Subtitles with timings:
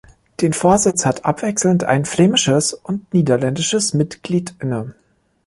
[0.41, 4.95] Den Vorsitz hat abwechselnd ein flämisches und niederländisches Mitglied inne.